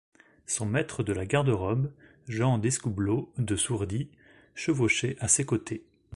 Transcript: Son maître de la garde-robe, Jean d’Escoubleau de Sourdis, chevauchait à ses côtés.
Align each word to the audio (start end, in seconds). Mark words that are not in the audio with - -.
Son 0.47 0.65
maître 0.65 1.03
de 1.03 1.13
la 1.13 1.27
garde-robe, 1.27 1.91
Jean 2.27 2.57
d’Escoubleau 2.57 3.31
de 3.37 3.55
Sourdis, 3.55 4.09
chevauchait 4.55 5.15
à 5.19 5.27
ses 5.27 5.45
côtés. 5.45 5.83